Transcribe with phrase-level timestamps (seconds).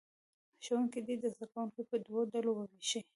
[0.63, 2.99] ښوونکي دې زه کوونکي په دوو ډلو ووېشي.